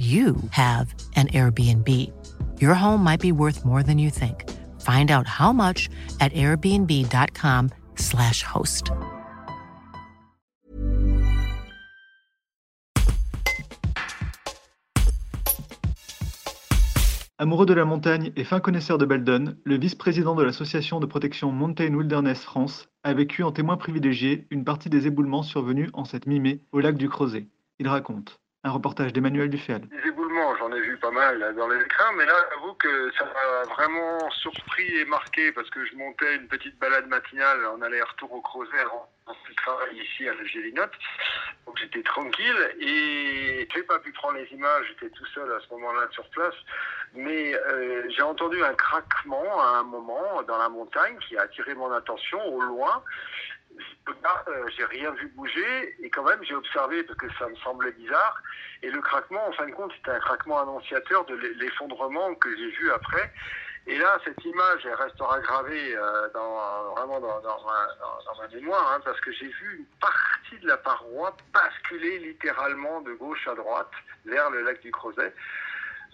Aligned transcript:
you 0.00 0.36
have 0.52 0.94
an 1.16 1.26
Airbnb. 1.28 2.10
Your 2.58 2.72
home 2.72 3.04
might 3.04 3.20
be 3.20 3.32
worth 3.32 3.66
more 3.66 3.82
than 3.82 3.98
you 3.98 4.08
think. 4.08 4.48
Find 4.80 5.10
out 5.10 5.26
how 5.26 5.52
much 5.52 5.90
at 6.20 6.32
airbnb.com/slash 6.32 8.42
host. 8.42 8.92
Amoureux 17.38 17.66
de 17.66 17.72
la 17.72 17.86
montagne 17.86 18.32
et 18.36 18.44
fin 18.44 18.60
connaisseur 18.60 18.98
de 18.98 19.06
Beldon, 19.06 19.56
le 19.64 19.78
vice-président 19.78 20.34
de 20.34 20.42
l'association 20.42 21.00
de 21.00 21.06
protection 21.06 21.50
Mountain 21.52 21.94
Wilderness 21.94 22.44
France 22.44 22.90
a 23.02 23.14
vécu 23.14 23.42
en 23.42 23.52
témoin 23.52 23.78
privilégié 23.78 24.46
une 24.50 24.64
partie 24.64 24.90
des 24.90 25.06
éboulements 25.06 25.42
survenus 25.42 25.88
en 25.94 26.04
cette 26.04 26.26
mi-mai 26.26 26.60
au 26.72 26.80
lac 26.80 26.98
du 26.98 27.08
Crozet. 27.08 27.48
Il 27.78 27.88
raconte. 27.88 28.42
Un 28.62 28.70
reportage 28.72 29.14
d'Emmanuel 29.14 29.48
Dufel. 29.48 29.80
Les 29.90 30.08
éboulements, 30.08 30.54
j'en 30.56 30.70
ai 30.72 30.80
vu 30.80 30.98
pas 30.98 31.10
mal 31.10 31.54
dans 31.56 31.66
les 31.68 31.80
écrans, 31.82 32.12
mais 32.14 32.26
là, 32.26 32.34
j'avoue 32.50 32.74
que 32.74 33.10
ça 33.18 33.24
m'a 33.24 33.74
vraiment 33.74 34.30
surpris 34.32 34.98
et 34.98 35.06
marqué 35.06 35.50
parce 35.52 35.70
que 35.70 35.82
je 35.86 35.96
montais 35.96 36.36
une 36.36 36.46
petite 36.46 36.78
balade 36.78 37.06
matinale 37.06 37.64
en 37.64 37.80
aller-retour 37.80 38.30
au 38.30 38.42
Crozet 38.42 38.84
en 39.26 39.34
travail 39.56 39.96
ici 39.96 40.28
à 40.28 40.34
la 40.34 40.44
Gélinote. 40.44 40.92
Donc 41.66 41.78
j'étais 41.78 42.02
tranquille 42.02 42.74
et 42.80 43.68
j'ai 43.72 43.82
pas 43.82 43.98
pu 43.98 44.12
prendre 44.12 44.36
les 44.36 44.48
images, 44.52 44.86
j'étais 44.88 45.14
tout 45.14 45.26
seul 45.26 45.50
à 45.52 45.60
ce 45.60 45.72
moment-là 45.74 46.08
sur 46.10 46.28
place, 46.30 46.54
mais 47.14 47.54
euh, 47.54 48.08
j'ai 48.10 48.22
entendu 48.22 48.62
un 48.62 48.74
craquement 48.74 49.60
à 49.60 49.78
un 49.78 49.82
moment 49.84 50.42
dans 50.46 50.58
la 50.58 50.68
montagne 50.68 51.16
qui 51.26 51.36
a 51.36 51.42
attiré 51.42 51.74
mon 51.74 51.92
attention 51.92 52.44
au 52.46 52.60
loin. 52.60 53.02
Euh, 54.48 54.68
j'ai 54.76 54.84
rien 54.84 55.10
vu 55.12 55.28
bouger 55.28 55.96
et 56.02 56.10
quand 56.10 56.24
même 56.24 56.42
j'ai 56.42 56.54
observé 56.54 57.02
parce 57.02 57.18
que 57.18 57.26
ça 57.38 57.48
me 57.48 57.56
semblait 57.56 57.92
bizarre. 57.92 58.42
Et 58.82 58.90
le 58.90 59.00
craquement, 59.00 59.46
en 59.46 59.52
fin 59.52 59.66
de 59.66 59.72
compte, 59.72 59.92
c'était 59.96 60.12
un 60.12 60.20
craquement 60.20 60.60
annonciateur 60.60 61.24
de 61.26 61.34
l'effondrement 61.34 62.34
que 62.34 62.56
j'ai 62.56 62.70
vu 62.70 62.90
après. 62.92 63.32
Et 63.86 63.98
là, 63.98 64.18
cette 64.24 64.44
image, 64.44 64.84
elle 64.84 64.94
restera 64.94 65.40
gravée 65.40 65.96
euh, 65.96 66.28
dans, 66.34 66.94
vraiment 66.94 67.20
dans, 67.20 67.40
dans, 67.40 67.64
ma, 67.64 67.88
dans, 67.98 68.40
ma, 68.40 68.48
mémoire, 68.48 68.92
hein, 68.92 69.00
parce 69.04 69.20
que 69.20 69.32
j'ai 69.32 69.48
vu 69.48 69.78
une 69.78 69.86
partie 70.00 70.58
de 70.60 70.68
la 70.68 70.76
paroi 70.76 71.34
basculer 71.52 72.18
littéralement 72.18 73.00
de 73.00 73.12
gauche 73.14 73.48
à 73.48 73.54
droite 73.54 73.90
vers 74.26 74.50
le 74.50 74.62
lac 74.62 74.80
du 74.82 74.90
Crozet. 74.92 75.32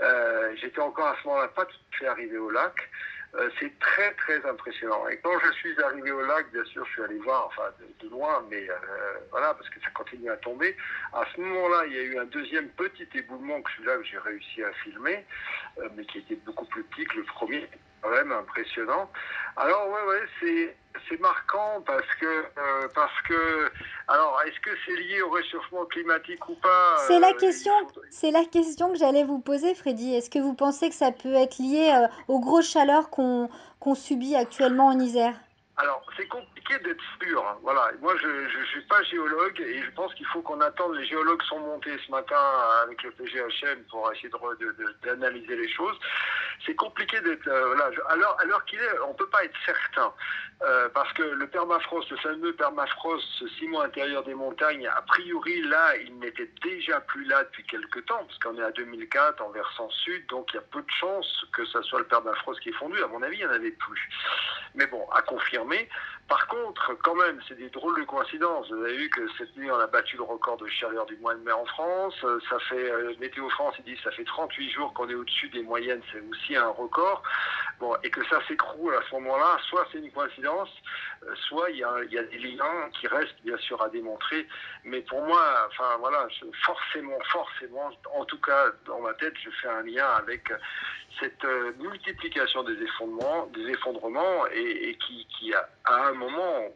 Euh, 0.00 0.54
J'étais 0.56 0.80
encore 0.80 1.08
à 1.08 1.16
ce 1.22 1.28
moment-là 1.28 1.48
pas 1.48 1.64
tout 1.64 1.76
à 1.94 1.96
fait 1.98 2.06
arrivé 2.06 2.36
au 2.36 2.50
lac. 2.50 2.74
Euh, 3.36 3.50
c'est 3.58 3.76
très 3.80 4.12
très 4.14 4.44
impressionnant. 4.46 5.08
Et 5.08 5.18
quand 5.18 5.36
je 5.40 5.52
suis 5.52 5.82
arrivé 5.82 6.10
au 6.12 6.24
lac, 6.24 6.50
bien 6.52 6.64
sûr, 6.66 6.84
je 6.86 6.92
suis 6.92 7.02
allé 7.02 7.18
voir, 7.18 7.46
enfin 7.46 7.68
de, 8.00 8.08
loin, 8.08 8.44
mais 8.48 8.68
euh, 8.70 8.74
voilà, 9.30 9.54
parce 9.54 9.68
que 9.70 9.80
ça 9.80 9.90
continue 9.90 10.30
à 10.30 10.36
tomber. 10.36 10.76
À 11.12 11.24
ce 11.34 11.40
moment-là, 11.40 11.84
il 11.86 11.94
y 11.94 11.98
a 11.98 12.02
eu 12.02 12.18
un 12.18 12.26
deuxième 12.26 12.68
petit 12.70 13.08
éboulement 13.14 13.60
que 13.62 13.70
celui-là 13.72 13.96
que 13.96 14.04
j'ai 14.04 14.18
réussi 14.18 14.62
à 14.62 14.72
filmer, 14.84 15.24
euh, 15.78 15.88
mais 15.96 16.04
qui 16.04 16.18
était 16.18 16.36
beaucoup 16.36 16.66
plus 16.66 16.84
petit 16.84 17.04
que 17.06 17.16
le 17.16 17.24
premier, 17.24 17.68
quand 18.02 18.10
même 18.10 18.30
impressionnant. 18.30 19.10
Alors 19.56 19.88
ouais, 19.88 20.04
ouais, 20.10 20.22
c'est 20.40 20.76
c'est 21.08 21.20
marquant 21.20 21.82
parce 21.86 22.06
que 22.20 22.26
euh, 22.26 22.88
parce 22.94 23.20
que 23.28 23.70
alors 24.08 24.40
est-ce 24.46 24.58
que 24.60 24.70
c'est 24.84 24.96
lié 24.96 25.22
au 25.22 25.30
réchauffement 25.30 25.84
climatique 25.86 26.48
ou 26.48 26.54
pas 26.56 26.96
C'est 27.06 27.20
la 27.20 27.32
question 27.32 27.72
c'est 28.10 28.30
la 28.30 28.44
question 28.44 28.92
que 28.92 28.98
j'allais 28.98 29.24
vous 29.24 29.38
poser 29.38 29.74
Freddy. 29.74 30.14
Est-ce 30.14 30.30
que 30.30 30.38
vous 30.38 30.54
pensez 30.54 30.88
que 30.88 30.94
ça 30.94 31.12
peut 31.12 31.34
être 31.34 31.58
lié 31.58 31.92
euh, 31.94 32.08
aux 32.28 32.40
grosses 32.40 32.70
chaleurs 32.70 33.10
qu'on 33.10 33.48
qu'on 33.80 33.94
subit 33.94 34.36
actuellement 34.36 34.86
en 34.86 34.98
Isère? 34.98 35.34
Alors, 35.76 36.06
c'est 36.16 36.28
compliqué 36.28 36.78
d'être 36.84 37.02
sûr. 37.20 37.44
Hein. 37.44 37.58
Voilà. 37.62 37.90
Moi, 38.00 38.14
je 38.22 38.28
ne 38.28 38.64
suis 38.66 38.82
pas 38.82 39.02
géologue 39.02 39.60
et 39.60 39.82
je 39.82 39.90
pense 39.90 40.14
qu'il 40.14 40.26
faut 40.26 40.40
qu'on 40.40 40.60
attende. 40.60 40.94
Les 40.94 41.06
géologues 41.06 41.42
sont 41.42 41.58
montés 41.58 41.96
ce 42.06 42.10
matin 42.12 42.38
avec 42.84 43.02
le 43.02 43.10
PGHM 43.10 43.82
pour 43.90 44.10
essayer 44.12 44.28
d'analyser 45.02 45.46
de, 45.48 45.54
de, 45.56 45.60
les 45.60 45.68
choses. 45.68 45.98
C'est 46.66 46.74
compliqué 46.74 47.20
d'être 47.20 47.46
euh, 47.48 47.76
là. 47.76 47.90
Alors, 48.08 48.36
alors 48.40 48.64
qu'il 48.64 48.78
est, 48.78 49.00
on 49.06 49.14
peut 49.14 49.28
pas 49.28 49.44
être 49.44 49.56
certain 49.64 50.12
euh, 50.62 50.88
parce 50.94 51.12
que 51.12 51.22
le 51.22 51.46
permafrost, 51.46 52.10
le 52.10 52.16
fameux 52.18 52.54
permafrost, 52.54 53.24
ce 53.38 53.48
ciment 53.48 53.82
intérieur 53.82 54.22
des 54.24 54.34
montagnes, 54.34 54.86
a 54.86 55.02
priori 55.02 55.62
là, 55.62 55.96
il 55.96 56.18
n'était 56.18 56.50
déjà 56.62 57.00
plus 57.00 57.24
là 57.24 57.44
depuis 57.44 57.64
quelques 57.64 58.04
temps, 58.06 58.24
parce 58.24 58.38
qu'on 58.38 58.58
est 58.58 58.64
à 58.64 58.70
2004 58.70 59.42
en 59.42 59.50
versant 59.50 59.90
sud, 59.90 60.26
donc 60.28 60.48
il 60.52 60.56
y 60.56 60.58
a 60.58 60.62
peu 60.62 60.80
de 60.80 60.90
chances 61.00 61.44
que 61.52 61.66
ça 61.66 61.82
soit 61.82 61.98
le 61.98 62.06
permafrost 62.06 62.60
qui 62.60 62.70
est 62.70 62.72
fondu. 62.72 63.02
À 63.02 63.08
mon 63.08 63.22
avis, 63.22 63.36
il 63.36 63.46
n'y 63.46 63.46
en 63.46 63.54
avait 63.54 63.72
plus. 63.72 64.08
Mais 64.74 64.86
bon, 64.86 65.06
à 65.10 65.22
confirmer. 65.22 65.88
Par 66.28 66.46
contre, 66.46 66.96
quand 67.02 67.14
même, 67.14 67.38
c'est 67.46 67.56
des 67.56 67.68
drôles 67.68 68.00
de 68.00 68.06
coïncidences. 68.06 68.70
Vous 68.70 68.82
avez 68.82 68.96
vu 68.96 69.10
que 69.10 69.20
cette 69.36 69.54
nuit, 69.56 69.70
on 69.70 69.78
a 69.78 69.86
battu 69.86 70.16
le 70.16 70.22
record 70.22 70.56
de 70.56 70.66
chaleur 70.66 71.04
du 71.06 71.16
mois 71.18 71.34
de 71.34 71.40
mai 71.40 71.52
en 71.52 71.66
France. 71.66 72.14
Euh, 72.24 72.40
ça 72.48 72.58
fait, 72.60 72.90
euh, 72.90 73.12
Météo 73.20 73.48
France, 73.50 73.74
il 73.78 73.84
dit, 73.84 74.00
ça 74.02 74.10
fait 74.10 74.24
38 74.24 74.70
jours 74.70 74.94
qu'on 74.94 75.08
est 75.08 75.14
au-dessus 75.14 75.48
des 75.50 75.62
moyennes, 75.62 76.00
c'est 76.12 76.20
aussi 76.20 76.43
un 76.52 76.68
record. 76.68 77.22
Bon, 77.80 77.96
et 78.04 78.10
que 78.10 78.24
ça 78.28 78.38
s'écroule 78.46 78.94
à 78.94 79.00
ce 79.08 79.14
moment-là, 79.16 79.58
soit 79.68 79.86
c'est 79.90 79.98
une 79.98 80.10
coïncidence, 80.12 80.68
euh, 81.24 81.34
soit 81.48 81.70
il 81.70 81.78
y, 81.78 81.84
a, 81.84 82.22
des 82.22 82.38
liens 82.38 82.88
qui 82.92 83.08
restent 83.08 83.42
bien 83.42 83.56
sûr 83.58 83.82
à 83.82 83.88
démontrer. 83.88 84.46
Mais 84.84 85.00
pour 85.00 85.22
moi, 85.22 85.68
enfin 85.68 85.96
voilà, 85.98 86.28
forcément, 86.64 87.18
forcément, 87.30 87.90
en 88.14 88.24
tout 88.26 88.40
cas 88.40 88.66
dans 88.86 89.00
ma 89.00 89.12
tête, 89.14 89.34
je 89.42 89.50
fais 89.50 89.68
un 89.68 89.82
lien 89.82 90.06
avec 90.18 90.52
cette 91.18 91.44
euh, 91.44 91.72
multiplication 91.78 92.62
des 92.62 92.80
effondrements, 92.82 93.46
des 93.46 93.70
effondrements 93.70 94.46
et, 94.52 94.96
qui, 95.00 95.52
à 95.84 96.06
un 96.06 96.12
moment 96.12 96.68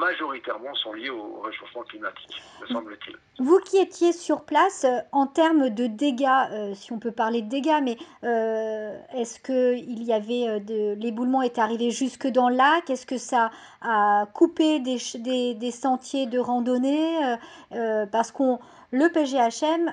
majoritairement 0.00 0.74
sont 0.74 0.94
liés 0.94 1.10
au 1.10 1.40
réchauffement 1.40 1.82
climatique, 1.82 2.42
me 2.62 2.66
semble-t-il. 2.66 3.16
Vous 3.38 3.58
qui 3.60 3.76
étiez 3.76 4.12
sur 4.12 4.44
place, 4.44 4.84
euh, 4.84 4.98
en 5.12 5.26
termes 5.26 5.68
de 5.70 5.86
dégâts, 5.86 6.26
euh, 6.50 6.74
si 6.74 6.92
on 6.92 6.98
peut 6.98 7.12
parler 7.12 7.42
de 7.42 7.48
dégâts, 7.48 7.80
mais 7.82 7.98
euh, 8.24 8.98
est-ce 9.14 9.38
que 9.38 9.74
il 9.76 10.02
y 10.02 10.12
avait 10.12 10.60
de 10.60 10.94
l'éboulement 10.94 11.42
est 11.42 11.58
arrivé 11.58 11.90
jusque 11.90 12.26
dans 12.26 12.48
le 12.48 12.56
lac? 12.56 12.88
Est-ce 12.88 13.06
que 13.06 13.18
ça 13.18 13.50
a 13.82 14.26
coupé 14.32 14.80
des, 14.80 14.98
des, 15.16 15.54
des 15.54 15.70
sentiers 15.70 16.26
de 16.26 16.38
randonnée? 16.38 17.36
Euh, 17.72 18.06
Parce 18.10 18.32
qu'on 18.32 18.58
le 18.90 19.08
PGHM 19.08 19.92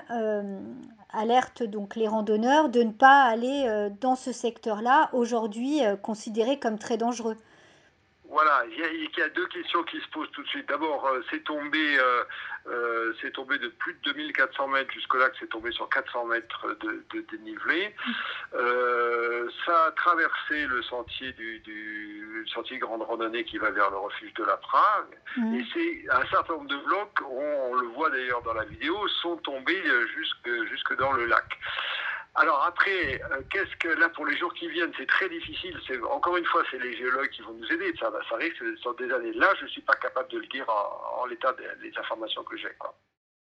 alerte 1.12 1.62
donc 1.62 1.96
les 1.96 2.08
randonneurs 2.08 2.68
de 2.68 2.82
ne 2.82 2.90
pas 2.90 3.22
aller 3.22 3.88
dans 4.00 4.16
ce 4.16 4.32
secteur-là, 4.32 5.08
aujourd'hui 5.12 5.80
considéré 6.02 6.58
comme 6.58 6.78
très 6.78 6.96
dangereux. 6.96 7.36
Voilà, 8.28 8.62
il 8.70 8.78
y, 8.78 8.82
a, 8.82 8.88
il 8.90 9.10
y, 9.16 9.22
a, 9.22 9.28
deux 9.30 9.46
questions 9.46 9.82
qui 9.84 9.98
se 10.00 10.08
posent 10.08 10.30
tout 10.32 10.42
de 10.42 10.48
suite. 10.48 10.68
D'abord, 10.68 11.06
euh, 11.06 11.22
c'est 11.30 11.42
tombé, 11.44 11.98
euh, 11.98 12.24
euh, 12.66 13.14
c'est 13.22 13.32
tombé 13.32 13.58
de 13.58 13.68
plus 13.68 13.94
de 13.94 14.12
2400 14.12 14.68
mètres 14.68 14.92
jusque 14.92 15.14
là, 15.14 15.30
que 15.30 15.36
c'est 15.40 15.48
tombé 15.48 15.72
sur 15.72 15.88
400 15.88 16.26
mètres 16.26 16.76
de, 16.80 17.04
de 17.14 17.20
dénivelé. 17.30 17.94
Euh, 18.54 19.48
ça 19.64 19.86
a 19.86 19.90
traversé 19.92 20.66
le 20.66 20.82
sentier 20.82 21.32
du, 21.32 21.60
du, 21.60 22.46
sentier 22.52 22.76
grande 22.76 23.02
randonnée 23.02 23.44
qui 23.44 23.56
va 23.56 23.70
vers 23.70 23.90
le 23.90 23.96
refuge 23.96 24.34
de 24.34 24.44
la 24.44 24.58
Prague. 24.58 25.18
Mmh. 25.38 25.54
Et 25.54 25.66
c'est 25.72 26.10
un 26.10 26.26
certain 26.26 26.52
nombre 26.52 26.68
de 26.68 26.84
blocs, 26.84 27.20
on, 27.30 27.70
on 27.70 27.74
le 27.76 27.86
voit 27.88 28.10
d'ailleurs 28.10 28.42
dans 28.42 28.54
la 28.54 28.64
vidéo, 28.64 29.08
sont 29.22 29.38
tombés 29.38 29.82
jusque, 30.14 30.68
jusque 30.68 30.96
dans 30.96 31.12
le 31.12 31.24
lac. 31.24 31.58
Alors 32.40 32.64
après, 32.64 33.20
euh, 33.32 33.42
qu'est-ce 33.50 33.74
que 33.76 33.88
là 33.88 34.08
pour 34.10 34.24
les 34.24 34.36
jours 34.36 34.54
qui 34.54 34.68
viennent, 34.68 34.92
c'est 34.96 35.08
très 35.08 35.28
difficile. 35.28 35.76
C'est 35.86 36.00
encore 36.02 36.36
une 36.36 36.44
fois, 36.44 36.62
c'est 36.70 36.78
les 36.78 36.96
géologues 36.96 37.30
qui 37.30 37.42
vont 37.42 37.52
nous 37.52 37.72
aider. 37.72 37.92
Ça, 37.98 38.12
ça 38.28 38.36
risque 38.36 38.62
sur 38.78 38.94
des 38.94 39.10
années. 39.12 39.32
Là, 39.32 39.52
je 39.60 39.66
suis 39.66 39.82
pas 39.82 39.96
capable 39.96 40.28
de 40.30 40.38
le 40.38 40.46
dire 40.46 40.68
en, 40.68 41.22
en 41.22 41.26
l'état 41.26 41.52
des, 41.54 41.90
des 41.90 41.98
informations 41.98 42.44
que 42.44 42.56
j'ai. 42.56 42.70